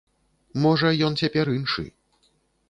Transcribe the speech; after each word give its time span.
Можа, 0.63 0.89
ён 1.09 1.19
цяпер 1.21 1.53
іншы. 1.57 1.87